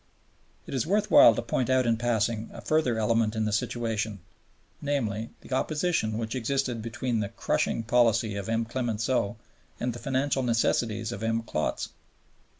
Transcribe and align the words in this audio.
It 0.65 0.73
is 0.73 0.87
worth 0.87 1.11
while 1.11 1.35
to 1.35 1.43
point 1.43 1.69
out 1.69 1.85
in 1.85 1.95
passing 1.95 2.49
a 2.51 2.59
further 2.59 2.97
element 2.97 3.35
in 3.35 3.45
the 3.45 3.51
situation, 3.51 4.19
namely, 4.81 5.29
the 5.41 5.53
opposition 5.55 6.17
which 6.17 6.33
existed 6.33 6.81
between 6.81 7.19
the 7.19 7.29
"crushing" 7.29 7.83
policy 7.83 8.35
of 8.35 8.49
M. 8.49 8.65
Clemenceau 8.65 9.35
and 9.79 9.93
the 9.93 9.99
financial 9.99 10.41
necessities 10.41 11.11
of 11.11 11.21
M. 11.21 11.43
Klotz. 11.43 11.89